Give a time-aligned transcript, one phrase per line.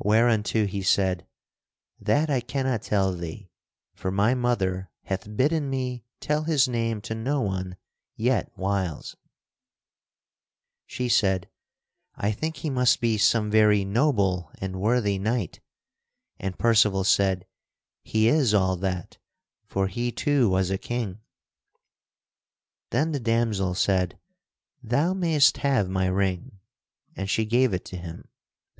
[0.00, 1.28] Whereunto he said:
[2.00, 3.50] "That I cannot tell thee
[3.94, 7.76] for my mother hath bidden me tell his name to no one
[8.16, 9.14] yet whiles."
[10.86, 11.48] She said,
[12.16, 15.60] "I think he must be some very noble and worthy knight,"
[16.40, 17.46] and Percival said,
[18.02, 19.18] "He is all that,
[19.68, 21.20] for he too was a king."
[22.92, 24.18] [Sidenote: The damsel giveth Percival her ring]
[24.70, 26.58] Then the damsel said, "Thou mayst have my ring,"
[27.14, 28.26] and she gave it to him.